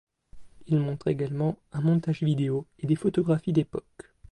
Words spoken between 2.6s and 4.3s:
et des photographies d'époque.